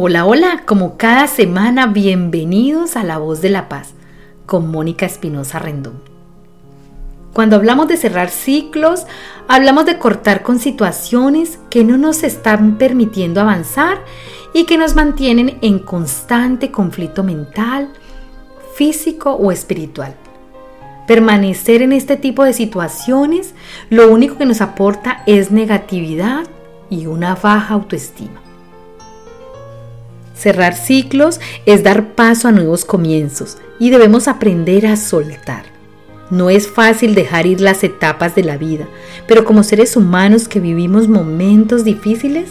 Hola, 0.00 0.26
hola, 0.26 0.62
como 0.64 0.96
cada 0.96 1.26
semana, 1.26 1.88
bienvenidos 1.88 2.94
a 2.94 3.02
La 3.02 3.18
Voz 3.18 3.42
de 3.42 3.50
la 3.50 3.68
Paz 3.68 3.94
con 4.46 4.70
Mónica 4.70 5.06
Espinosa 5.06 5.58
Rendón. 5.58 6.00
Cuando 7.32 7.56
hablamos 7.56 7.88
de 7.88 7.96
cerrar 7.96 8.30
ciclos, 8.30 9.08
hablamos 9.48 9.86
de 9.86 9.98
cortar 9.98 10.44
con 10.44 10.60
situaciones 10.60 11.58
que 11.68 11.82
no 11.82 11.98
nos 11.98 12.22
están 12.22 12.78
permitiendo 12.78 13.40
avanzar 13.40 14.04
y 14.54 14.66
que 14.66 14.78
nos 14.78 14.94
mantienen 14.94 15.58
en 15.62 15.80
constante 15.80 16.70
conflicto 16.70 17.24
mental, 17.24 17.88
físico 18.76 19.32
o 19.32 19.50
espiritual. 19.50 20.14
Permanecer 21.08 21.82
en 21.82 21.90
este 21.90 22.16
tipo 22.16 22.44
de 22.44 22.52
situaciones 22.52 23.52
lo 23.90 24.12
único 24.12 24.38
que 24.38 24.46
nos 24.46 24.60
aporta 24.60 25.24
es 25.26 25.50
negatividad 25.50 26.46
y 26.88 27.06
una 27.06 27.34
baja 27.34 27.74
autoestima. 27.74 28.47
Cerrar 30.38 30.76
ciclos 30.76 31.40
es 31.66 31.82
dar 31.82 32.14
paso 32.14 32.46
a 32.46 32.52
nuevos 32.52 32.84
comienzos 32.84 33.58
y 33.80 33.90
debemos 33.90 34.28
aprender 34.28 34.86
a 34.86 34.96
soltar. 34.96 35.64
No 36.30 36.48
es 36.48 36.68
fácil 36.68 37.16
dejar 37.16 37.46
ir 37.46 37.60
las 37.60 37.82
etapas 37.82 38.36
de 38.36 38.44
la 38.44 38.56
vida, 38.56 38.86
pero 39.26 39.44
como 39.44 39.64
seres 39.64 39.96
humanos 39.96 40.46
que 40.46 40.60
vivimos 40.60 41.08
momentos 41.08 41.82
difíciles, 41.82 42.50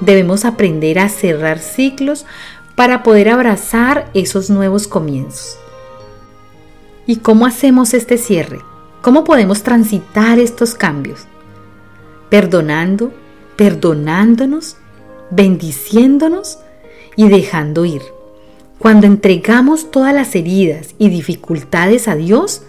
debemos 0.00 0.46
aprender 0.46 0.98
a 0.98 1.10
cerrar 1.10 1.58
ciclos 1.58 2.24
para 2.74 3.02
poder 3.02 3.28
abrazar 3.28 4.08
esos 4.14 4.48
nuevos 4.48 4.88
comienzos. 4.88 5.58
¿Y 7.06 7.16
cómo 7.16 7.44
hacemos 7.44 7.92
este 7.92 8.16
cierre? 8.16 8.60
¿Cómo 9.02 9.24
podemos 9.24 9.62
transitar 9.62 10.38
estos 10.38 10.74
cambios? 10.74 11.26
Perdonando, 12.30 13.12
perdonándonos, 13.56 14.76
bendiciéndonos 15.30 16.60
y 17.16 17.28
dejando 17.28 17.84
ir. 17.84 18.02
Cuando 18.78 19.06
entregamos 19.06 19.90
todas 19.90 20.14
las 20.14 20.34
heridas 20.34 20.94
y 20.98 21.10
dificultades 21.10 22.08
a 22.08 22.16
Dios, 22.16 22.62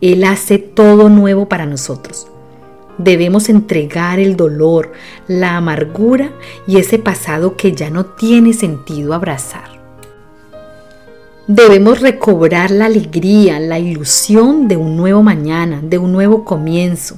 Él 0.00 0.24
hace 0.24 0.58
todo 0.58 1.08
nuevo 1.08 1.48
para 1.48 1.66
nosotros. 1.66 2.28
Debemos 2.98 3.48
entregar 3.48 4.18
el 4.18 4.36
dolor, 4.36 4.92
la 5.26 5.56
amargura 5.56 6.32
y 6.66 6.78
ese 6.78 6.98
pasado 6.98 7.56
que 7.56 7.72
ya 7.72 7.90
no 7.90 8.06
tiene 8.06 8.52
sentido 8.52 9.14
abrazar. 9.14 9.78
Debemos 11.46 12.00
recobrar 12.00 12.70
la 12.70 12.86
alegría, 12.86 13.58
la 13.58 13.78
ilusión 13.78 14.68
de 14.68 14.76
un 14.76 14.96
nuevo 14.96 15.22
mañana, 15.22 15.80
de 15.82 15.98
un 15.98 16.12
nuevo 16.12 16.44
comienzo 16.44 17.16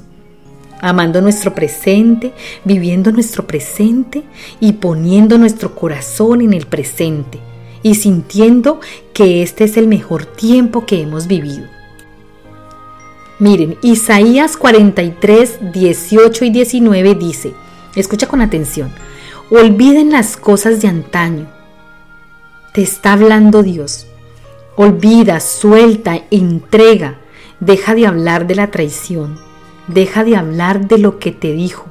amando 0.81 1.21
nuestro 1.21 1.53
presente, 1.53 2.33
viviendo 2.65 3.11
nuestro 3.11 3.45
presente 3.45 4.23
y 4.59 4.73
poniendo 4.73 5.37
nuestro 5.37 5.75
corazón 5.75 6.41
en 6.41 6.53
el 6.53 6.65
presente 6.65 7.39
y 7.83 7.95
sintiendo 7.95 8.81
que 9.13 9.43
este 9.43 9.63
es 9.63 9.77
el 9.77 9.87
mejor 9.87 10.25
tiempo 10.25 10.85
que 10.85 11.01
hemos 11.01 11.27
vivido. 11.27 11.67
Miren, 13.39 13.77
Isaías 13.81 14.57
43, 14.57 15.71
18 15.71 16.45
y 16.45 16.49
19 16.49 17.15
dice, 17.15 17.53
escucha 17.95 18.27
con 18.27 18.41
atención, 18.41 18.91
olviden 19.49 20.11
las 20.11 20.35
cosas 20.37 20.81
de 20.81 20.87
antaño. 20.87 21.47
Te 22.73 22.81
está 22.81 23.13
hablando 23.13 23.63
Dios. 23.63 24.07
Olvida, 24.77 25.39
suelta, 25.41 26.21
entrega, 26.31 27.19
deja 27.59 27.93
de 27.93 28.07
hablar 28.07 28.47
de 28.47 28.55
la 28.55 28.71
traición 28.71 29.50
Deja 29.93 30.23
de 30.23 30.35
hablar 30.35 30.87
de 30.87 30.97
lo 30.97 31.19
que 31.19 31.31
te 31.31 31.51
dijo. 31.51 31.85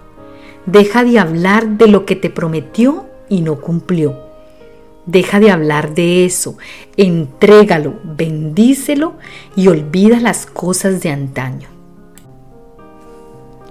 Deja 0.66 1.04
de 1.04 1.18
hablar 1.18 1.68
de 1.78 1.88
lo 1.88 2.06
que 2.06 2.16
te 2.16 2.30
prometió 2.30 3.06
y 3.28 3.40
no 3.42 3.60
cumplió. 3.60 4.16
Deja 5.06 5.40
de 5.40 5.50
hablar 5.50 5.94
de 5.94 6.24
eso. 6.24 6.56
Entrégalo, 6.96 7.94
bendícelo 8.04 9.14
y 9.56 9.68
olvida 9.68 10.20
las 10.20 10.46
cosas 10.46 11.02
de 11.02 11.10
antaño. 11.10 11.68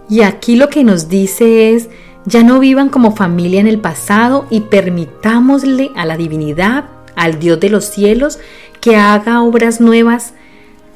Y 0.09 0.22
aquí 0.22 0.56
lo 0.56 0.69
que 0.69 0.84
nos 0.84 1.07
dice 1.07 1.73
es, 1.73 1.90
ya 2.25 2.44
no 2.44 2.59
vivan 2.59 2.90
como 2.90 3.16
familia 3.16 3.59
en 3.59 3.67
el 3.67 3.79
pasado 3.79 4.46
y 4.50 4.61
permitámosle 4.61 5.91
a 5.96 6.06
la 6.06 6.17
divinidad, 6.17 6.85
al 7.16 7.40
Dios 7.40 7.59
de 7.59 7.69
los 7.69 7.85
cielos, 7.85 8.40
que 8.81 8.96
haga 8.96 9.41
obras 9.41 9.79
nuevas 9.79 10.34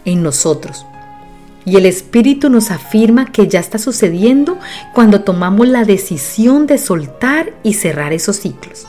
en 0.06 0.24
nosotros. 0.24 0.86
Y 1.66 1.78
el 1.78 1.86
Espíritu 1.86 2.50
nos 2.50 2.72
afirma 2.72 3.32
que 3.32 3.48
ya 3.48 3.60
está 3.60 3.78
sucediendo 3.78 4.58
cuando 4.94 5.22
tomamos 5.22 5.68
la 5.68 5.86
decisión 5.86 6.68
de 6.68 6.78
soltar 6.78 7.54
y 7.64 7.74
cerrar 7.74 8.12
esos 8.12 8.38
ciclos. 8.38 8.86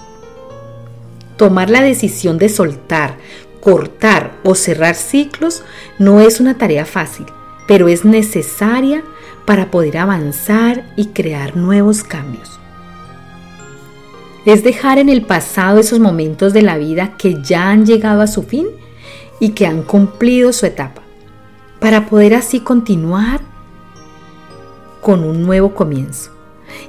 Tomar 1.36 1.70
la 1.70 1.82
decisión 1.82 2.38
de 2.38 2.48
soltar, 2.48 3.16
cortar 3.60 4.32
o 4.42 4.54
cerrar 4.54 4.96
ciclos 4.96 5.62
no 5.98 6.20
es 6.20 6.40
una 6.40 6.58
tarea 6.58 6.84
fácil, 6.84 7.26
pero 7.68 7.88
es 7.88 8.04
necesaria 8.04 9.04
para 9.44 9.70
poder 9.70 9.98
avanzar 9.98 10.84
y 10.96 11.06
crear 11.06 11.56
nuevos 11.56 12.02
cambios. 12.02 12.58
Es 14.46 14.64
dejar 14.64 14.98
en 14.98 15.08
el 15.08 15.22
pasado 15.22 15.78
esos 15.78 16.00
momentos 16.00 16.52
de 16.52 16.62
la 16.62 16.76
vida 16.76 17.16
que 17.16 17.40
ya 17.42 17.70
han 17.70 17.86
llegado 17.86 18.20
a 18.20 18.26
su 18.26 18.42
fin 18.42 18.66
y 19.40 19.50
que 19.50 19.66
han 19.66 19.82
cumplido 19.82 20.52
su 20.52 20.66
etapa 20.66 21.03
para 21.84 22.06
poder 22.06 22.32
así 22.32 22.60
continuar 22.60 23.42
con 25.02 25.22
un 25.22 25.42
nuevo 25.42 25.74
comienzo. 25.74 26.30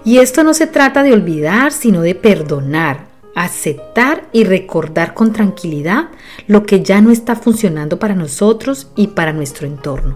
Y 0.05 0.19
esto 0.19 0.41
no 0.45 0.53
se 0.53 0.67
trata 0.67 1.03
de 1.03 1.11
olvidar, 1.11 1.73
sino 1.73 1.99
de 1.99 2.15
perdonar, 2.15 3.07
aceptar 3.35 4.29
y 4.31 4.45
recordar 4.45 5.13
con 5.13 5.33
tranquilidad 5.33 6.11
lo 6.47 6.65
que 6.65 6.81
ya 6.81 7.01
no 7.01 7.11
está 7.11 7.35
funcionando 7.35 7.99
para 7.99 8.15
nosotros 8.15 8.87
y 8.95 9.07
para 9.07 9.33
nuestro 9.33 9.67
entorno. 9.67 10.15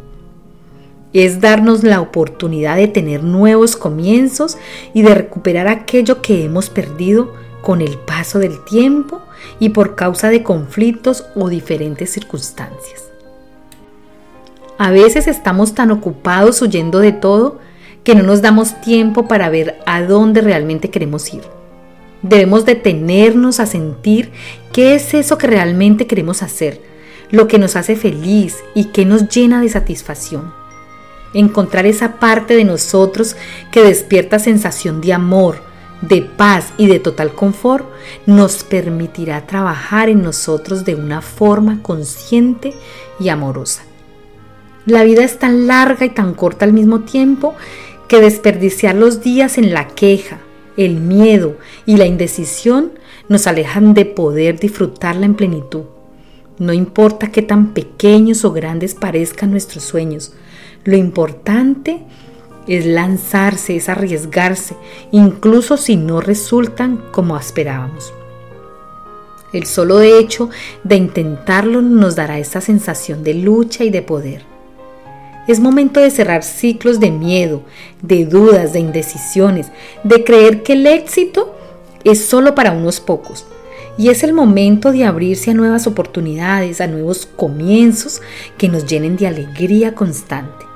Es 1.11 1.41
darnos 1.41 1.83
la 1.83 1.99
oportunidad 1.99 2.77
de 2.77 2.87
tener 2.87 3.21
nuevos 3.21 3.75
comienzos 3.75 4.57
y 4.93 5.01
de 5.01 5.13
recuperar 5.13 5.67
aquello 5.67 6.21
que 6.21 6.45
hemos 6.45 6.69
perdido 6.69 7.33
con 7.61 7.81
el 7.81 7.97
paso 7.97 8.39
del 8.39 8.63
tiempo 8.63 9.19
y 9.59 9.71
por 9.71 9.95
causa 9.95 10.29
de 10.29 10.41
conflictos 10.41 11.25
o 11.35 11.49
diferentes 11.49 12.11
circunstancias. 12.11 13.09
A 14.79 14.91
veces 14.91 15.27
estamos 15.27 15.75
tan 15.75 15.91
ocupados 15.91 16.61
huyendo 16.61 16.99
de 16.99 17.11
todo 17.11 17.59
que 18.05 18.15
no 18.15 18.23
nos 18.23 18.41
damos 18.41 18.79
tiempo 18.79 19.27
para 19.27 19.49
ver 19.49 19.77
a 19.85 20.01
dónde 20.03 20.39
realmente 20.39 20.89
queremos 20.89 21.33
ir. 21.33 21.41
Debemos 22.21 22.63
detenernos 22.63 23.59
a 23.59 23.65
sentir 23.65 24.31
qué 24.71 24.95
es 24.95 25.13
eso 25.13 25.37
que 25.37 25.47
realmente 25.47 26.07
queremos 26.07 26.41
hacer, 26.43 26.81
lo 27.29 27.49
que 27.49 27.59
nos 27.59 27.75
hace 27.75 27.97
feliz 27.97 28.55
y 28.73 28.85
que 28.85 29.03
nos 29.03 29.27
llena 29.27 29.59
de 29.59 29.67
satisfacción. 29.67 30.53
Encontrar 31.33 31.85
esa 31.85 32.13
parte 32.13 32.55
de 32.55 32.63
nosotros 32.63 33.35
que 33.71 33.83
despierta 33.83 34.39
sensación 34.39 35.01
de 35.01 35.11
amor, 35.11 35.61
de 35.99 36.21
paz 36.21 36.71
y 36.77 36.87
de 36.87 37.01
total 37.01 37.35
confort 37.35 37.85
nos 38.25 38.63
permitirá 38.63 39.45
trabajar 39.45 40.07
en 40.07 40.23
nosotros 40.23 40.85
de 40.85 40.95
una 40.95 41.21
forma 41.21 41.83
consciente 41.83 42.73
y 43.19 43.27
amorosa. 43.27 43.88
La 44.89 45.03
vida 45.03 45.23
es 45.23 45.37
tan 45.37 45.67
larga 45.67 46.03
y 46.03 46.09
tan 46.09 46.33
corta 46.33 46.65
al 46.65 46.73
mismo 46.73 47.01
tiempo 47.01 47.53
que 48.07 48.21
desperdiciar 48.21 48.95
los 48.95 49.21
días 49.21 49.59
en 49.59 49.71
la 49.71 49.87
queja, 49.87 50.39
el 50.77 50.95
miedo 50.95 51.57
y 51.85 51.97
la 51.97 52.07
indecisión 52.07 52.93
nos 53.27 53.45
alejan 53.45 53.93
de 53.93 54.05
poder 54.05 54.59
disfrutarla 54.59 55.27
en 55.27 55.35
plenitud. 55.35 55.83
No 56.57 56.73
importa 56.73 57.31
qué 57.31 57.43
tan 57.43 57.75
pequeños 57.75 58.43
o 58.45 58.51
grandes 58.51 58.95
parezcan 58.95 59.51
nuestros 59.51 59.83
sueños, 59.83 60.33
lo 60.85 60.97
importante 60.97 61.99
es 62.65 62.87
lanzarse, 62.87 63.75
es 63.75 63.89
arriesgarse, 63.89 64.75
incluso 65.11 65.77
si 65.77 65.97
no 65.97 66.19
resultan 66.19 66.97
como 67.11 67.37
esperábamos. 67.37 68.11
El 69.53 69.67
solo 69.67 70.01
hecho 70.01 70.49
de 70.83 70.95
intentarlo 70.95 71.79
nos 71.83 72.15
dará 72.15 72.39
esa 72.39 72.59
sensación 72.59 73.23
de 73.23 73.35
lucha 73.35 73.83
y 73.83 73.91
de 73.91 74.01
poder. 74.01 74.48
Es 75.49 75.59
momento 75.59 75.99
de 75.99 76.11
cerrar 76.11 76.43
ciclos 76.43 76.99
de 76.99 77.09
miedo, 77.09 77.63
de 78.03 78.25
dudas, 78.25 78.71
de 78.71 78.81
indecisiones, 78.81 79.71
de 80.03 80.23
creer 80.23 80.61
que 80.61 80.73
el 80.73 80.85
éxito 80.85 81.55
es 82.03 82.23
solo 82.23 82.53
para 82.53 82.71
unos 82.71 82.99
pocos. 82.99 83.47
Y 83.97 84.09
es 84.09 84.21
el 84.21 84.31
momento 84.31 84.91
de 84.91 85.05
abrirse 85.05 85.49
a 85.49 85.55
nuevas 85.55 85.87
oportunidades, 85.87 86.81
a 86.81 86.85
nuevos 86.85 87.25
comienzos 87.25 88.21
que 88.59 88.69
nos 88.69 88.85
llenen 88.85 89.17
de 89.17 89.25
alegría 89.25 89.95
constante. 89.95 90.67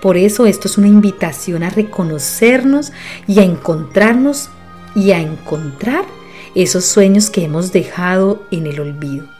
Por 0.00 0.16
eso 0.16 0.46
esto 0.46 0.66
es 0.66 0.78
una 0.78 0.88
invitación 0.88 1.62
a 1.62 1.68
reconocernos 1.68 2.92
y 3.26 3.40
a 3.40 3.42
encontrarnos 3.42 4.48
y 4.94 5.10
a 5.10 5.20
encontrar 5.20 6.06
esos 6.54 6.86
sueños 6.86 7.28
que 7.28 7.44
hemos 7.44 7.70
dejado 7.70 8.44
en 8.50 8.66
el 8.66 8.80
olvido. 8.80 9.35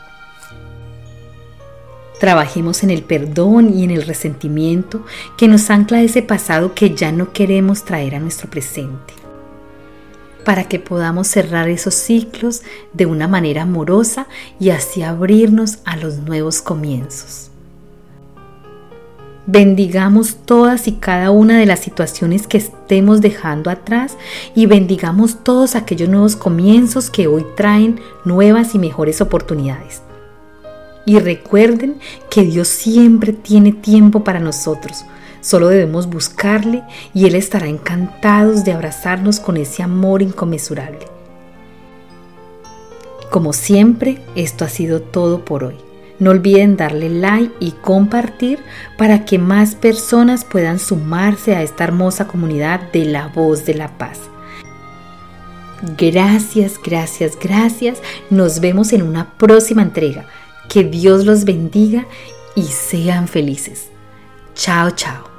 Trabajemos 2.18 2.82
en 2.82 2.90
el 2.90 3.02
perdón 3.02 3.76
y 3.76 3.84
en 3.84 3.90
el 3.90 4.02
resentimiento 4.02 5.04
que 5.36 5.48
nos 5.48 5.68
ancla 5.70 6.02
ese 6.02 6.22
pasado 6.22 6.74
que 6.74 6.94
ya 6.94 7.12
no 7.12 7.32
queremos 7.32 7.84
traer 7.84 8.14
a 8.14 8.20
nuestro 8.20 8.48
presente. 8.50 9.14
para 10.44 10.62
que 10.68 10.78
podamos 10.78 11.26
cerrar 11.26 11.68
esos 11.68 11.96
ciclos 11.96 12.62
de 12.92 13.04
una 13.04 13.26
manera 13.26 13.62
amorosa 13.62 14.28
y 14.60 14.70
así 14.70 15.02
abrirnos 15.02 15.78
a 15.84 15.96
los 15.96 16.18
nuevos 16.18 16.62
comienzos. 16.62 17.50
Bendigamos 19.48 20.36
todas 20.44 20.86
y 20.86 20.92
cada 20.92 21.32
una 21.32 21.58
de 21.58 21.66
las 21.66 21.80
situaciones 21.80 22.46
que 22.46 22.58
estemos 22.58 23.20
dejando 23.20 23.70
atrás 23.70 24.16
y 24.54 24.66
bendigamos 24.66 25.42
todos 25.42 25.74
aquellos 25.74 26.08
nuevos 26.08 26.36
comienzos 26.36 27.10
que 27.10 27.26
hoy 27.26 27.44
traen 27.56 27.98
nuevas 28.24 28.76
y 28.76 28.78
mejores 28.78 29.20
oportunidades. 29.20 30.05
Y 31.06 31.18
recuerden 31.20 31.98
que 32.28 32.42
Dios 32.42 32.68
siempre 32.68 33.32
tiene 33.32 33.72
tiempo 33.72 34.24
para 34.24 34.40
nosotros. 34.40 35.06
Solo 35.40 35.68
debemos 35.68 36.08
buscarle 36.08 36.82
y 37.14 37.26
Él 37.26 37.36
estará 37.36 37.68
encantado 37.68 38.52
de 38.52 38.72
abrazarnos 38.72 39.38
con 39.38 39.56
ese 39.56 39.84
amor 39.84 40.20
inconmensurable. 40.20 41.06
Como 43.30 43.52
siempre, 43.52 44.18
esto 44.34 44.64
ha 44.64 44.68
sido 44.68 45.00
todo 45.00 45.44
por 45.44 45.62
hoy. 45.62 45.76
No 46.18 46.30
olviden 46.30 46.76
darle 46.76 47.10
like 47.10 47.54
y 47.60 47.72
compartir 47.72 48.58
para 48.96 49.24
que 49.24 49.38
más 49.38 49.74
personas 49.74 50.44
puedan 50.44 50.78
sumarse 50.78 51.54
a 51.54 51.62
esta 51.62 51.84
hermosa 51.84 52.26
comunidad 52.26 52.90
de 52.92 53.04
la 53.04 53.28
voz 53.28 53.66
de 53.66 53.74
la 53.74 53.98
paz. 53.98 54.20
Gracias, 55.98 56.80
gracias, 56.82 57.38
gracias. 57.38 57.98
Nos 58.30 58.60
vemos 58.60 58.92
en 58.92 59.02
una 59.02 59.34
próxima 59.36 59.82
entrega. 59.82 60.26
Que 60.68 60.84
Dios 60.84 61.24
los 61.24 61.44
bendiga 61.44 62.06
y 62.54 62.62
sean 62.64 63.28
felices. 63.28 63.88
Chao, 64.54 64.90
chao. 64.90 65.35